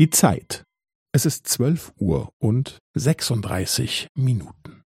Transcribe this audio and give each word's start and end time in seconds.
Die 0.00 0.08
Zeit. 0.08 0.64
Es 1.12 1.26
ist 1.26 1.46
zwölf 1.46 1.92
Uhr 1.98 2.32
und 2.38 2.78
sechsunddreißig 2.96 4.08
Minuten. 4.16 4.82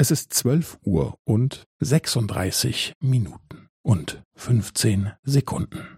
Es 0.00 0.12
ist 0.12 0.32
zwölf 0.32 0.78
Uhr 0.84 1.18
und 1.24 1.64
sechsunddreißig 1.80 2.92
Minuten 3.00 3.68
und 3.82 4.22
fünfzehn 4.36 5.14
Sekunden. 5.24 5.97